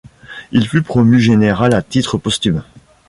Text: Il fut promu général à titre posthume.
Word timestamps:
Il 0.51 0.67
fut 0.67 0.81
promu 0.81 1.19
général 1.19 1.75
à 1.75 1.83
titre 1.83 2.17
posthume. 2.17 2.63